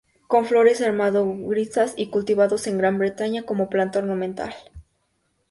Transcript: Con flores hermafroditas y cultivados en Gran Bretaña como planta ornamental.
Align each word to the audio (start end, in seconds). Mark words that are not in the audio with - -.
Con 0.25 0.45
flores 0.47 0.81
hermafroditas 0.81 1.93
y 1.95 2.09
cultivados 2.09 2.65
en 2.65 2.79
Gran 2.79 2.97
Bretaña 2.97 3.43
como 3.43 3.69
planta 3.69 3.99
ornamental. 3.99 4.55